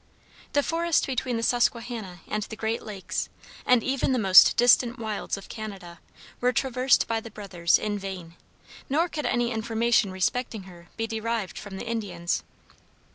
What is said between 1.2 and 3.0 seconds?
the Susquehanna and the Great